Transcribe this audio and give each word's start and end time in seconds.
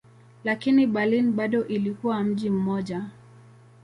Lakini 0.43 0.87
Berlin 0.87 1.31
bado 1.31 1.67
ilikuwa 1.67 2.23
mji 2.23 2.49
mmoja. 2.49 3.09